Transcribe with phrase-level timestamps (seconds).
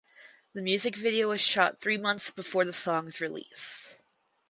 [0.53, 4.01] The music video was shot three months before the songs release.